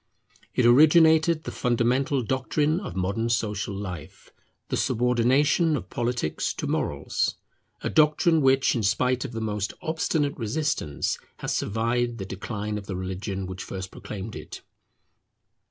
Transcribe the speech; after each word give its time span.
It 0.55 0.65
originated 0.65 1.43
the 1.43 1.51
fundamental 1.51 2.23
doctrine 2.23 2.79
of 2.79 2.95
modern 2.95 3.29
social 3.29 3.75
life, 3.75 4.31
the 4.69 4.75
subordination 4.75 5.75
of 5.77 5.91
Politics 5.91 6.55
to 6.55 6.65
Morals; 6.65 7.35
a 7.81 7.89
doctrine 7.91 8.41
which 8.41 8.73
in 8.75 8.81
spite 8.81 9.25
of 9.25 9.31
the 9.31 9.41
most 9.41 9.73
obstinate 9.79 10.35
resistance 10.39 11.19
has 11.37 11.55
survived 11.55 12.17
the 12.17 12.25
decline 12.25 12.79
of 12.79 12.87
the 12.87 12.95
religion 12.95 13.45
which 13.45 13.63
first 13.63 13.91
proclaimed 13.91 14.35
it. 14.35 14.61